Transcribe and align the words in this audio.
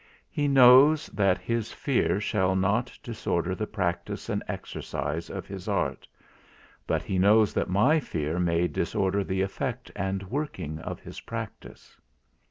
He 0.31 0.47
knows 0.47 1.05
that 1.13 1.37
his 1.37 1.71
fear 1.71 2.19
shall 2.19 2.55
not 2.55 2.97
disorder 3.03 3.53
the 3.53 3.67
practice 3.67 4.29
and 4.29 4.41
exercise 4.47 5.29
of 5.29 5.45
his 5.45 5.67
art, 5.67 6.07
but 6.87 7.03
he 7.03 7.19
knows 7.19 7.53
that 7.53 7.69
my 7.69 7.99
fear 7.99 8.39
may 8.39 8.67
disorder 8.67 9.23
the 9.23 9.43
effect 9.43 9.91
and 9.95 10.23
working 10.23 10.79
of 10.79 11.01
his 11.01 11.19
practice. 11.21 11.99